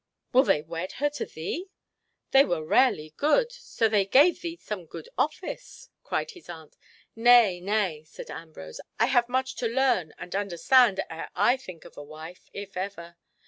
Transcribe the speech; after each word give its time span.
"Will 0.33 0.41
they 0.41 0.63
wed 0.63 0.93
her 0.93 1.11
to 1.11 1.27
thee? 1.27 1.69
That 2.31 2.47
were 2.47 2.65
rarely 2.65 3.13
good, 3.17 3.51
so 3.51 3.87
they 3.87 4.03
gave 4.03 4.41
thee 4.41 4.55
some 4.59 4.87
good 4.87 5.07
office!" 5.15 5.89
cried 6.03 6.31
his 6.31 6.49
aunt. 6.49 6.75
"Nay, 7.15 7.59
nay," 7.61 8.03
said 8.05 8.31
Ambrose. 8.31 8.81
"I 8.99 9.05
have 9.05 9.29
much 9.29 9.57
to 9.57 9.67
learn 9.67 10.15
and 10.17 10.33
understand 10.35 11.01
ere 11.07 11.29
I 11.35 11.55
think 11.55 11.85
of 11.85 11.97
a 11.97 12.03
wife—if 12.03 12.75
ever. 12.75 13.17